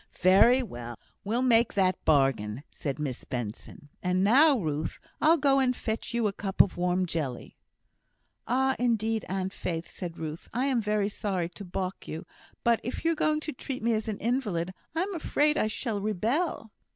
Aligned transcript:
"Very 0.21 0.63
well! 0.63 0.97
we'll 1.23 1.43
make 1.43 1.75
that 1.75 2.03
bargain," 2.05 2.63
said 2.71 2.97
Miss 2.97 3.23
Benson; 3.23 3.89
"and 4.01 4.23
now, 4.23 4.57
Ruth, 4.57 4.97
I'll 5.21 5.37
go 5.37 5.59
and 5.59 5.75
fetch 5.75 6.11
you 6.11 6.25
a 6.25 6.33
cup 6.33 6.59
of 6.59 6.75
warm 6.75 7.05
jelly." 7.05 7.55
"Oh! 8.47 8.73
indeed, 8.79 9.25
Aunt 9.29 9.53
Faith," 9.53 9.87
said 9.87 10.17
Ruth, 10.17 10.49
"I 10.55 10.65
am 10.65 10.81
very 10.81 11.07
sorry 11.09 11.49
to 11.49 11.63
balk 11.63 12.07
you; 12.07 12.25
but 12.63 12.79
if 12.83 13.05
you're 13.05 13.13
going 13.13 13.41
to 13.41 13.53
treat 13.53 13.83
me 13.83 13.93
as 13.93 14.07
an 14.07 14.17
invalid, 14.17 14.73
I 14.95 15.03
am 15.03 15.13
afraid 15.13 15.55
I 15.55 15.67
shall 15.67 16.01
rebel." 16.01 16.71